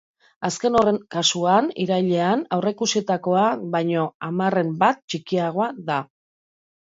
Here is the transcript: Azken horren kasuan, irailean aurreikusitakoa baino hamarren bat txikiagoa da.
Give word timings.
Azken 0.47 0.75
horren 0.77 0.95
kasuan, 1.15 1.67
irailean 1.83 2.41
aurreikusitakoa 2.57 3.43
baino 3.75 4.05
hamarren 4.29 4.71
bat 4.85 5.03
txikiagoa 5.13 5.69
da. 5.91 5.99